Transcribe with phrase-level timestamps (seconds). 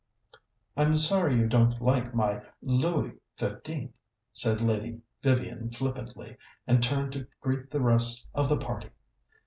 [0.75, 3.89] "I'm sorry you don't like my Louis XV.,"
[4.33, 8.89] said Lady Vivian flippantly, and turned to greet the rest of the party.